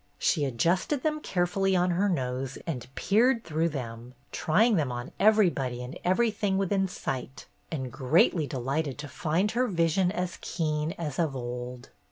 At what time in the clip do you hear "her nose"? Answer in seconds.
1.91-2.57